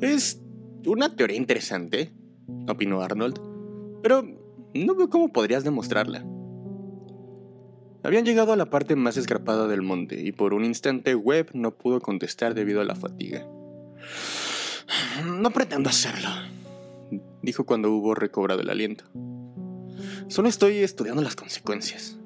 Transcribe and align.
Es 0.00 0.40
una 0.86 1.14
teoría 1.14 1.36
interesante, 1.36 2.12
opinó 2.68 3.02
Arnold, 3.02 3.38
pero 4.02 4.22
no 4.74 4.94
veo 4.94 5.10
cómo 5.10 5.32
podrías 5.32 5.62
demostrarla. 5.62 6.24
Habían 8.02 8.24
llegado 8.24 8.54
a 8.54 8.56
la 8.56 8.70
parte 8.70 8.96
más 8.96 9.18
escarpada 9.18 9.68
del 9.68 9.82
monte 9.82 10.18
y 10.22 10.32
por 10.32 10.54
un 10.54 10.64
instante 10.64 11.14
Webb 11.14 11.50
no 11.52 11.76
pudo 11.76 12.00
contestar 12.00 12.54
debido 12.54 12.80
a 12.80 12.84
la 12.84 12.94
fatiga. 12.94 13.46
No 15.24 15.50
pretendo 15.50 15.90
hacerlo, 15.90 16.30
dijo 17.42 17.66
cuando 17.66 17.92
hubo 17.92 18.14
recobrado 18.14 18.62
el 18.62 18.70
aliento. 18.70 19.04
Solo 20.28 20.48
estoy 20.48 20.78
estudiando 20.78 21.20
las 21.20 21.36
consecuencias. 21.36 22.16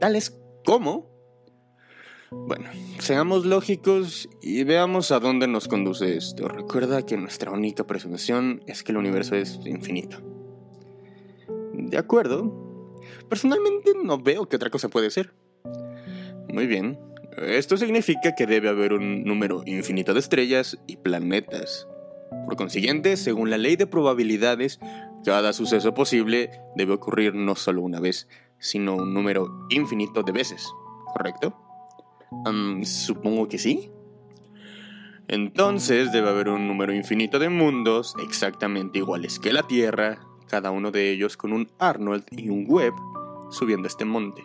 ¿Tales 0.00 0.36
cómo? 0.64 1.06
Bueno, 2.30 2.70
seamos 2.98 3.44
lógicos 3.44 4.28
y 4.40 4.64
veamos 4.64 5.10
a 5.10 5.20
dónde 5.20 5.48
nos 5.48 5.68
conduce 5.68 6.16
esto. 6.16 6.48
Recuerda 6.48 7.04
que 7.04 7.16
nuestra 7.16 7.50
única 7.50 7.86
presunción 7.86 8.62
es 8.66 8.82
que 8.82 8.92
el 8.92 8.98
universo 8.98 9.34
es 9.34 9.58
infinito. 9.64 10.18
De 11.72 11.98
acuerdo, 11.98 12.70
Personalmente 13.28 13.92
no 14.02 14.18
veo 14.18 14.48
qué 14.48 14.56
otra 14.56 14.70
cosa 14.70 14.88
puede 14.88 15.10
ser. 15.10 15.32
Muy 16.52 16.66
bien. 16.66 16.98
Esto 17.36 17.76
significa 17.76 18.34
que 18.34 18.46
debe 18.46 18.68
haber 18.68 18.92
un 18.92 19.24
número 19.24 19.62
infinito 19.66 20.12
de 20.12 20.20
estrellas 20.20 20.78
y 20.86 20.96
planetas. 20.96 21.86
Por 22.44 22.56
consiguiente, 22.56 23.16
según 23.16 23.50
la 23.50 23.58
ley 23.58 23.76
de 23.76 23.86
probabilidades, 23.86 24.80
cada 25.24 25.52
suceso 25.52 25.94
posible 25.94 26.50
debe 26.76 26.94
ocurrir 26.94 27.34
no 27.34 27.54
solo 27.54 27.82
una 27.82 28.00
vez, 28.00 28.28
sino 28.58 28.96
un 28.96 29.14
número 29.14 29.66
infinito 29.70 30.22
de 30.22 30.32
veces. 30.32 30.68
¿Correcto? 31.12 31.69
Supongo 32.84 33.48
que 33.48 33.58
sí. 33.58 33.90
Entonces 35.28 36.10
debe 36.12 36.28
haber 36.28 36.48
un 36.48 36.66
número 36.66 36.92
infinito 36.92 37.38
de 37.38 37.48
mundos 37.48 38.14
exactamente 38.24 38.98
iguales 38.98 39.38
que 39.38 39.52
la 39.52 39.62
Tierra, 39.62 40.18
cada 40.48 40.72
uno 40.72 40.90
de 40.90 41.12
ellos 41.12 41.36
con 41.36 41.52
un 41.52 41.70
Arnold 41.78 42.24
y 42.32 42.48
un 42.48 42.64
Webb 42.68 42.94
subiendo 43.50 43.86
este 43.86 44.04
monte, 44.04 44.42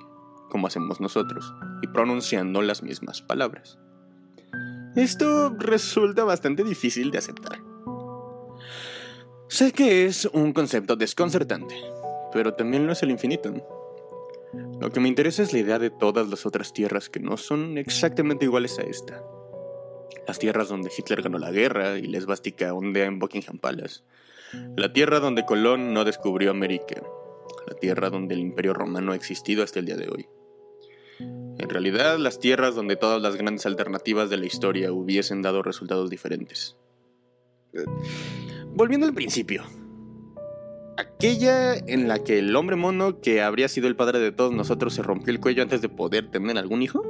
como 0.50 0.68
hacemos 0.68 1.02
nosotros, 1.02 1.54
y 1.82 1.88
pronunciando 1.88 2.62
las 2.62 2.84
mismas 2.84 3.22
palabras. 3.22 3.80
Esto 4.96 5.56
resulta 5.58 6.24
bastante 6.24 6.64
difícil 6.64 7.12
de 7.12 7.18
aceptar. 7.18 7.60
Sé 9.48 9.72
que 9.72 10.06
es 10.06 10.26
un 10.26 10.54
concepto 10.54 10.96
desconcertante, 10.96 11.76
pero 12.32 12.54
también 12.54 12.86
lo 12.86 12.94
es 12.94 13.04
el 13.04 13.12
infinito. 13.12 13.54
Lo 14.80 14.92
que 14.92 15.00
me 15.00 15.08
interesa 15.08 15.44
es 15.44 15.54
la 15.54 15.60
idea 15.60 15.80
de 15.80 15.90
todas 15.90 16.28
las 16.30 16.46
otras 16.46 16.74
tierras 16.74 17.10
que 17.10 17.20
no 17.20 17.38
son 17.38 17.78
exactamente 17.78 18.46
iguales 18.46 18.78
a 18.80 18.84
esta. 18.84 19.24
Las 20.28 20.40
tierras 20.40 20.70
donde 20.70 20.92
Hitler 20.96 21.22
ganó 21.22 21.38
la 21.38 21.52
guerra 21.52 21.98
y 21.98 22.08
la 22.08 22.18
esvástica 22.18 22.74
ondea 22.74 23.06
en 23.06 23.20
Buckingham 23.20 23.60
Palace. 23.60 24.02
La 24.76 24.92
tierra 24.94 25.20
donde 25.20 25.46
Colón 25.46 25.94
no 25.94 26.04
descubrió 26.04 26.52
América 26.52 27.02
la 27.68 27.76
tierra 27.76 28.10
donde 28.10 28.36
el 28.36 28.42
imperio 28.42 28.74
romano 28.74 29.12
ha 29.12 29.16
existido 29.16 29.64
hasta 29.64 29.80
el 29.80 29.86
día 29.86 29.96
de 29.96 30.10
hoy. 30.10 30.28
En 31.20 31.70
realidad, 31.70 32.18
las 32.18 32.40
tierras 32.40 32.76
donde 32.76 32.96
todas 32.96 33.22
las 33.22 33.36
grandes 33.36 33.66
alternativas 33.66 34.30
de 34.30 34.38
la 34.38 34.46
historia 34.46 34.92
hubiesen 34.92 35.42
dado 35.42 35.64
resultados 35.64 36.10
diferentes. 36.10 36.76
Volviendo 38.74 39.08
al 39.08 39.14
principio. 39.14 39.64
Aquella 40.98 41.76
en 41.76 42.08
la 42.08 42.20
que 42.20 42.40
el 42.40 42.56
hombre 42.56 42.78
mono, 42.78 43.20
que 43.20 43.42
habría 43.42 43.68
sido 43.68 43.88
el 43.88 43.96
padre 43.96 44.20
de 44.20 44.32
todos 44.32 44.54
nosotros, 44.54 44.94
se 44.94 45.04
rompió 45.04 45.34
el 45.34 45.42
cuello 45.42 45.62
antes 45.62 45.82
de 45.82 45.90
poder 45.90 46.32
tener 46.32 46.58
algún 46.58 46.82
hijo. 46.82 47.04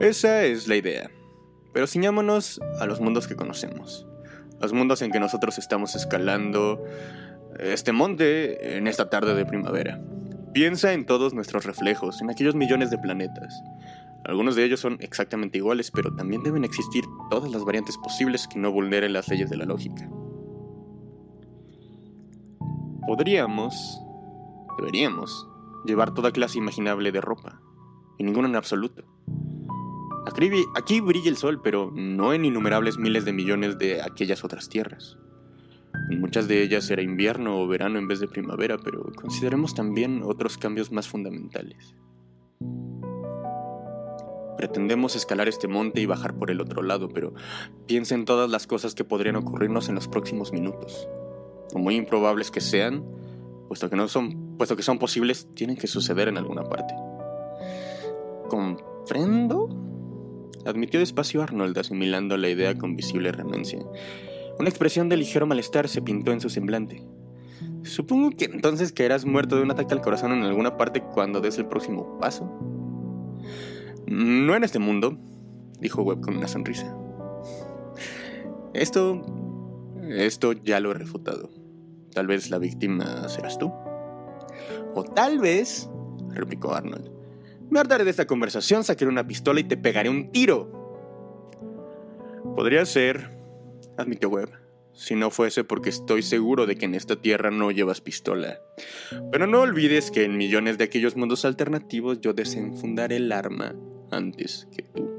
Esa 0.00 0.44
es 0.44 0.68
la 0.68 0.76
idea. 0.76 1.10
Pero 1.72 1.86
ciñámonos 1.86 2.60
a 2.78 2.86
los 2.86 3.00
mundos 3.00 3.26
que 3.26 3.36
conocemos. 3.36 4.06
Los 4.60 4.72
mundos 4.74 5.00
en 5.00 5.10
que 5.10 5.20
nosotros 5.20 5.58
estamos 5.58 5.94
escalando 5.94 6.84
este 7.58 7.92
monte 7.92 8.76
en 8.76 8.86
esta 8.86 9.08
tarde 9.08 9.34
de 9.34 9.46
primavera. 9.46 10.00
Piensa 10.52 10.92
en 10.92 11.06
todos 11.06 11.32
nuestros 11.32 11.64
reflejos, 11.64 12.20
en 12.20 12.30
aquellos 12.30 12.54
millones 12.54 12.90
de 12.90 12.98
planetas. 12.98 13.62
Algunos 14.24 14.56
de 14.56 14.64
ellos 14.64 14.80
son 14.80 14.98
exactamente 15.00 15.58
iguales, 15.58 15.90
pero 15.90 16.14
también 16.14 16.42
deben 16.42 16.64
existir 16.64 17.04
todas 17.30 17.50
las 17.50 17.64
variantes 17.64 17.96
posibles 17.98 18.48
que 18.48 18.58
no 18.58 18.72
vulneren 18.72 19.12
las 19.12 19.28
leyes 19.28 19.48
de 19.48 19.56
la 19.56 19.64
lógica. 19.64 20.08
Podríamos, 23.06 24.02
deberíamos, 24.78 25.48
llevar 25.84 26.12
toda 26.12 26.32
clase 26.32 26.58
imaginable 26.58 27.12
de 27.12 27.20
ropa, 27.20 27.60
y 28.18 28.24
ninguna 28.24 28.48
en 28.48 28.56
absoluto. 28.56 29.04
Aquí, 30.26 30.50
aquí 30.74 31.00
brilla 31.00 31.30
el 31.30 31.36
sol, 31.36 31.60
pero 31.62 31.92
no 31.94 32.32
en 32.32 32.44
innumerables 32.44 32.98
miles 32.98 33.24
de 33.24 33.32
millones 33.32 33.78
de 33.78 34.02
aquellas 34.02 34.42
otras 34.42 34.68
tierras. 34.68 35.18
En 36.10 36.20
muchas 36.20 36.48
de 36.48 36.62
ellas 36.62 36.90
era 36.90 37.02
invierno 37.02 37.60
o 37.60 37.66
verano 37.68 37.98
en 37.98 38.08
vez 38.08 38.20
de 38.20 38.28
primavera, 38.28 38.76
pero 38.78 39.12
consideremos 39.14 39.74
también 39.74 40.22
otros 40.24 40.58
cambios 40.58 40.90
más 40.90 41.08
fundamentales. 41.08 41.94
Pretendemos 44.56 45.14
escalar 45.16 45.48
este 45.48 45.68
monte 45.68 46.00
y 46.00 46.06
bajar 46.06 46.34
por 46.38 46.50
el 46.50 46.60
otro 46.60 46.82
lado, 46.82 47.08
pero 47.08 47.34
piensa 47.86 48.14
en 48.14 48.24
todas 48.24 48.50
las 48.50 48.66
cosas 48.66 48.94
que 48.94 49.04
podrían 49.04 49.36
ocurrirnos 49.36 49.88
en 49.88 49.94
los 49.94 50.08
próximos 50.08 50.52
minutos. 50.52 51.08
Por 51.72 51.82
muy 51.82 51.96
improbables 51.96 52.50
que 52.50 52.60
sean, 52.60 53.04
puesto 53.68 53.90
que, 53.90 53.96
no 53.96 54.08
son, 54.08 54.56
puesto 54.56 54.76
que 54.76 54.82
son 54.82 54.98
posibles, 54.98 55.48
tienen 55.54 55.76
que 55.76 55.86
suceder 55.86 56.28
en 56.28 56.38
alguna 56.38 56.64
parte. 56.64 56.94
¿Comprendo? 58.48 59.68
Admitió 60.64 61.00
despacio 61.00 61.42
Arnold, 61.42 61.78
asimilando 61.78 62.36
la 62.36 62.48
idea 62.48 62.76
con 62.76 62.96
visible 62.96 63.32
renuncia. 63.32 63.80
Una 64.58 64.68
expresión 64.68 65.08
de 65.08 65.16
ligero 65.16 65.46
malestar 65.46 65.88
se 65.88 66.02
pintó 66.02 66.32
en 66.32 66.40
su 66.40 66.48
semblante. 66.48 67.02
Supongo 67.82 68.30
que 68.30 68.46
entonces 68.46 68.92
caerás 68.92 69.24
muerto 69.24 69.56
de 69.56 69.62
un 69.62 69.70
ataque 69.70 69.94
al 69.94 70.00
corazón 70.00 70.32
en 70.32 70.42
alguna 70.42 70.76
parte 70.76 71.02
cuando 71.02 71.40
des 71.40 71.58
el 71.58 71.66
próximo 71.66 72.18
paso. 72.18 72.50
No 74.06 74.54
en 74.54 74.64
este 74.64 74.78
mundo, 74.78 75.18
dijo 75.80 76.02
Webb 76.02 76.20
con 76.20 76.36
una 76.36 76.48
sonrisa. 76.48 76.96
Esto... 78.74 79.22
Esto 80.08 80.52
ya 80.52 80.80
lo 80.80 80.90
he 80.90 80.94
refutado. 80.94 81.50
Tal 82.12 82.26
vez 82.26 82.50
la 82.50 82.58
víctima 82.58 83.28
serás 83.28 83.58
tú. 83.58 83.72
O 84.94 85.04
tal 85.04 85.38
vez, 85.38 85.88
replicó 86.30 86.74
Arnold, 86.74 87.10
me 87.68 87.80
hartaré 87.80 88.04
de 88.04 88.10
esta 88.10 88.26
conversación, 88.26 88.84
sacaré 88.84 89.10
una 89.10 89.26
pistola 89.26 89.60
y 89.60 89.64
te 89.64 89.76
pegaré 89.76 90.08
un 90.08 90.30
tiro. 90.30 90.72
Podría 92.54 92.86
ser, 92.86 93.36
admitió 93.96 94.30
Webb. 94.30 94.50
Si 94.92 95.14
no 95.14 95.30
fuese 95.30 95.62
porque 95.62 95.90
estoy 95.90 96.22
seguro 96.22 96.64
de 96.64 96.76
que 96.76 96.86
en 96.86 96.94
esta 96.94 97.16
tierra 97.16 97.50
no 97.50 97.70
llevas 97.70 98.00
pistola. 98.00 98.60
Pero 99.30 99.46
no 99.46 99.60
olvides 99.60 100.10
que 100.10 100.24
en 100.24 100.38
millones 100.38 100.78
de 100.78 100.84
aquellos 100.84 101.16
mundos 101.16 101.44
alternativos 101.44 102.20
yo 102.22 102.32
desenfundaré 102.32 103.16
el 103.16 103.30
arma 103.30 103.74
antes 104.10 104.66
que 104.74 104.82
tú. 104.82 105.15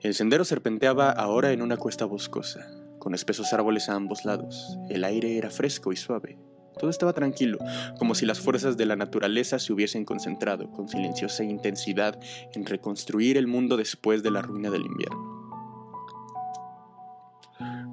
El 0.00 0.14
sendero 0.14 0.44
serpenteaba 0.44 1.10
ahora 1.10 1.50
en 1.50 1.60
una 1.60 1.76
cuesta 1.76 2.04
boscosa, 2.04 2.70
con 3.00 3.14
espesos 3.14 3.52
árboles 3.52 3.88
a 3.88 3.94
ambos 3.94 4.24
lados. 4.24 4.78
El 4.88 5.02
aire 5.02 5.36
era 5.36 5.50
fresco 5.50 5.92
y 5.92 5.96
suave. 5.96 6.38
Todo 6.78 6.88
estaba 6.88 7.12
tranquilo, 7.12 7.58
como 7.98 8.14
si 8.14 8.24
las 8.24 8.38
fuerzas 8.38 8.76
de 8.76 8.86
la 8.86 8.94
naturaleza 8.94 9.58
se 9.58 9.72
hubiesen 9.72 10.04
concentrado 10.04 10.70
con 10.70 10.88
silenciosa 10.88 11.42
intensidad 11.42 12.16
en 12.54 12.64
reconstruir 12.64 13.36
el 13.36 13.48
mundo 13.48 13.76
después 13.76 14.22
de 14.22 14.30
la 14.30 14.40
ruina 14.40 14.70
del 14.70 14.86
invierno. 14.86 15.36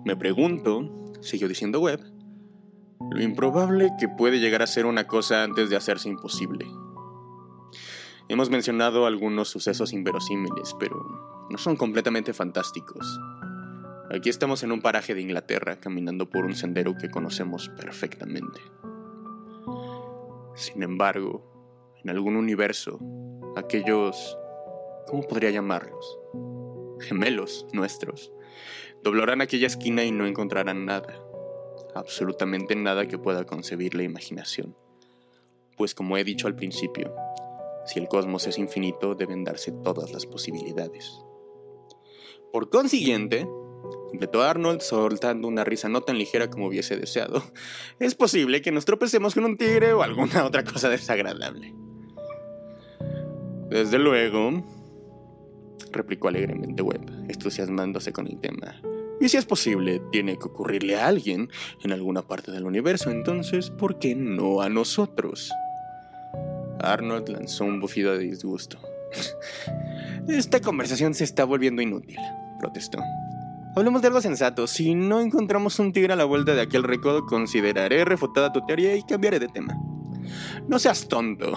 Me 0.05 0.15
pregunto, 0.15 1.13
siguió 1.21 1.47
diciendo 1.47 1.81
Webb, 1.81 2.01
lo 3.09 3.23
improbable 3.23 3.91
que 3.99 4.09
puede 4.09 4.39
llegar 4.39 4.61
a 4.61 4.67
ser 4.67 4.85
una 4.85 5.07
cosa 5.07 5.41
antes 5.41 5.71
de 5.71 5.75
hacerse 5.75 6.07
imposible. 6.09 6.67
Hemos 8.27 8.49
mencionado 8.49 9.05
algunos 9.05 9.49
sucesos 9.49 9.93
inverosímiles, 9.93 10.75
pero 10.79 10.95
no 11.49 11.57
son 11.57 11.75
completamente 11.75 12.33
fantásticos. 12.33 13.19
Aquí 14.09 14.29
estamos 14.29 14.63
en 14.63 14.71
un 14.71 14.81
paraje 14.81 15.13
de 15.13 15.21
Inglaterra, 15.21 15.79
caminando 15.79 16.29
por 16.29 16.45
un 16.45 16.55
sendero 16.55 16.95
que 16.97 17.09
conocemos 17.09 17.69
perfectamente. 17.69 18.61
Sin 20.55 20.83
embargo, 20.83 21.93
en 22.03 22.09
algún 22.09 22.35
universo, 22.35 22.99
aquellos... 23.55 24.37
¿Cómo 25.07 25.23
podría 25.27 25.51
llamarlos? 25.51 26.17
Gemelos 26.99 27.67
nuestros 27.73 28.31
Doblarán 29.05 29.41
aquella 29.41 29.67
esquina 29.67 30.03
y 30.03 30.11
no 30.11 30.25
encontrarán 30.25 30.85
nada, 30.85 31.19
absolutamente 31.93 32.75
nada 32.75 33.07
que 33.07 33.19
pueda 33.19 33.45
concebir 33.45 33.93
la 33.93 34.01
imaginación. 34.01 34.75
Pues 35.77 35.93
como 35.93 36.17
he 36.17 36.23
dicho 36.23 36.47
al 36.47 36.55
principio, 36.55 37.13
si 37.85 37.99
el 37.99 38.07
cosmos 38.07 38.47
es 38.47 38.57
infinito 38.57 39.15
deben 39.15 39.43
darse 39.43 39.71
todas 39.71 40.11
las 40.11 40.25
posibilidades. 40.25 41.21
Por 42.51 42.69
consiguiente, 42.69 43.47
completó 44.09 44.41
Arnold 44.41 44.81
soltando 44.81 45.47
una 45.47 45.63
risa 45.63 45.89
no 45.89 46.01
tan 46.01 46.17
ligera 46.17 46.49
como 46.49 46.67
hubiese 46.67 46.97
deseado, 46.97 47.43
es 47.99 48.15
posible 48.15 48.61
que 48.61 48.71
nos 48.71 48.85
tropecemos 48.85 49.33
con 49.33 49.45
un 49.45 49.57
tigre 49.57 49.93
o 49.93 50.03
alguna 50.03 50.45
otra 50.45 50.63
cosa 50.63 50.89
desagradable. 50.89 51.73
Desde 53.69 53.97
luego, 53.97 54.63
replicó 55.91 56.27
alegremente 56.27 56.81
Webb, 56.81 57.09
entusiasmándose 57.29 58.13
con 58.13 58.27
el 58.27 58.39
tema. 58.39 58.81
Y 59.19 59.29
si 59.29 59.37
es 59.37 59.45
posible, 59.45 60.01
tiene 60.11 60.37
que 60.37 60.45
ocurrirle 60.45 60.97
a 60.97 61.07
alguien 61.07 61.49
en 61.83 61.91
alguna 61.91 62.21
parte 62.21 62.51
del 62.51 62.65
universo, 62.65 63.11
entonces, 63.11 63.69
¿por 63.69 63.97
qué 63.97 64.13
no 64.13 64.61
a 64.61 64.69
nosotros? 64.69 65.51
Arnold 66.93 67.29
lanzó 67.29 67.65
un 67.65 67.79
bufido 67.79 68.13
de 68.13 68.19
disgusto. 68.19 68.79
Esta 70.27 70.59
conversación 70.59 71.13
se 71.13 71.23
está 71.23 71.45
volviendo 71.45 71.81
inútil, 71.81 72.17
protestó. 72.59 72.99
Hablemos 73.75 74.01
de 74.01 74.07
algo 74.07 74.21
sensato. 74.21 74.67
Si 74.67 74.95
no 74.95 75.19
encontramos 75.19 75.79
un 75.79 75.91
tigre 75.91 76.13
a 76.13 76.15
la 76.15 76.23
vuelta 76.23 76.55
de 76.55 76.61
aquel 76.61 76.83
recodo, 76.83 77.25
consideraré 77.25 78.05
refutada 78.05 78.53
tu 78.53 78.65
teoría 78.65 78.95
y 78.95 79.03
cambiaré 79.03 79.39
de 79.39 79.49
tema. 79.49 79.77
No 80.67 80.79
seas 80.79 81.07
tonto, 81.07 81.53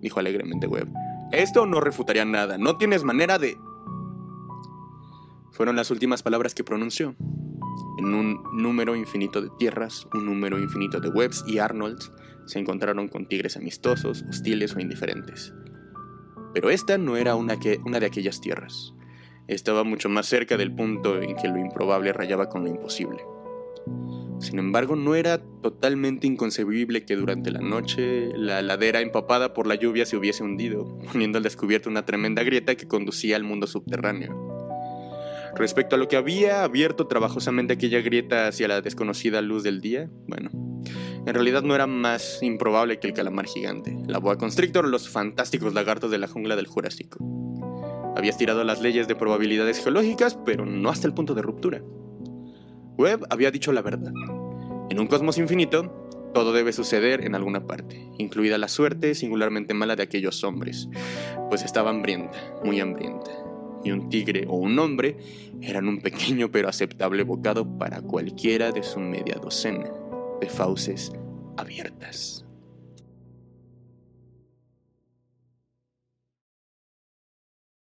dijo 0.00 0.20
alegremente 0.20 0.66
Webb. 0.66 0.88
Esto 1.30 1.66
no 1.66 1.80
refutaría 1.80 2.24
nada. 2.24 2.56
No 2.56 2.78
tienes 2.78 3.04
manera 3.04 3.38
de... 3.38 3.58
Fueron 5.52 5.76
las 5.76 5.90
últimas 5.90 6.22
palabras 6.22 6.54
que 6.54 6.64
pronunció. 6.64 7.14
En 7.98 8.14
un 8.14 8.42
número 8.52 8.94
infinito 8.96 9.40
de 9.40 9.50
tierras, 9.58 10.06
un 10.14 10.26
número 10.26 10.58
infinito 10.58 11.00
de 11.00 11.08
webs 11.08 11.44
y 11.46 11.58
Arnolds 11.58 12.12
se 12.46 12.58
encontraron 12.58 13.08
con 13.08 13.26
tigres 13.26 13.56
amistosos, 13.56 14.24
hostiles 14.28 14.74
o 14.74 14.80
indiferentes. 14.80 15.52
Pero 16.54 16.70
esta 16.70 16.96
no 16.98 17.16
era 17.16 17.34
una, 17.34 17.58
una 17.84 18.00
de 18.00 18.06
aquellas 18.06 18.40
tierras. 18.40 18.94
Estaba 19.48 19.84
mucho 19.84 20.08
más 20.08 20.26
cerca 20.26 20.56
del 20.56 20.74
punto 20.74 21.20
en 21.20 21.36
que 21.36 21.48
lo 21.48 21.58
improbable 21.58 22.12
rayaba 22.12 22.48
con 22.48 22.64
lo 22.64 22.70
imposible. 22.70 23.18
Sin 24.40 24.58
embargo, 24.58 24.94
no 24.94 25.14
era 25.14 25.42
totalmente 25.62 26.26
inconcebible 26.26 27.04
que 27.04 27.16
durante 27.16 27.50
la 27.50 27.60
noche 27.60 28.30
la 28.36 28.62
ladera 28.62 29.00
empapada 29.00 29.52
por 29.52 29.66
la 29.66 29.74
lluvia 29.74 30.06
se 30.06 30.16
hubiese 30.16 30.44
hundido, 30.44 30.98
poniendo 31.12 31.38
al 31.38 31.44
descubierto 31.44 31.90
una 31.90 32.06
tremenda 32.06 32.44
grieta 32.44 32.76
que 32.76 32.86
conducía 32.86 33.36
al 33.36 33.42
mundo 33.42 33.66
subterráneo. 33.66 34.47
Respecto 35.58 35.96
a 35.96 35.98
lo 35.98 36.06
que 36.06 36.16
había 36.16 36.62
abierto 36.62 37.08
trabajosamente 37.08 37.74
aquella 37.74 38.00
grieta 38.00 38.46
hacia 38.46 38.68
la 38.68 38.80
desconocida 38.80 39.42
luz 39.42 39.64
del 39.64 39.80
día, 39.80 40.08
bueno, 40.28 40.50
en 41.26 41.34
realidad 41.34 41.62
no 41.62 41.74
era 41.74 41.88
más 41.88 42.40
improbable 42.42 43.00
que 43.00 43.08
el 43.08 43.12
calamar 43.12 43.46
gigante, 43.46 43.96
la 44.06 44.18
boa 44.18 44.38
constrictor 44.38 44.84
o 44.84 44.88
los 44.88 45.08
fantásticos 45.08 45.74
lagartos 45.74 46.12
de 46.12 46.18
la 46.18 46.28
jungla 46.28 46.54
del 46.54 46.68
Jurásico. 46.68 47.18
Había 48.16 48.30
estirado 48.30 48.62
las 48.62 48.80
leyes 48.80 49.08
de 49.08 49.16
probabilidades 49.16 49.82
geológicas, 49.82 50.38
pero 50.46 50.64
no 50.64 50.90
hasta 50.90 51.08
el 51.08 51.14
punto 51.14 51.34
de 51.34 51.42
ruptura. 51.42 51.82
Webb 52.96 53.26
había 53.28 53.50
dicho 53.50 53.72
la 53.72 53.82
verdad. 53.82 54.12
En 54.90 55.00
un 55.00 55.08
cosmos 55.08 55.38
infinito, 55.38 56.08
todo 56.34 56.52
debe 56.52 56.72
suceder 56.72 57.24
en 57.24 57.34
alguna 57.34 57.66
parte, 57.66 58.08
incluida 58.18 58.58
la 58.58 58.68
suerte 58.68 59.16
singularmente 59.16 59.74
mala 59.74 59.96
de 59.96 60.04
aquellos 60.04 60.44
hombres, 60.44 60.88
pues 61.48 61.64
estaba 61.64 61.90
hambrienta, 61.90 62.38
muy 62.64 62.78
hambrienta, 62.80 63.30
un 63.92 64.08
tigre 64.08 64.46
o 64.48 64.56
un 64.56 64.78
hombre 64.78 65.16
eran 65.60 65.88
un 65.88 66.00
pequeño 66.00 66.50
pero 66.50 66.68
aceptable 66.68 67.22
bocado 67.22 67.78
para 67.78 68.00
cualquiera 68.00 68.72
de 68.72 68.82
su 68.82 69.00
media 69.00 69.36
docena 69.40 69.90
de 70.40 70.48
fauces 70.48 71.12
abiertas. 71.56 72.47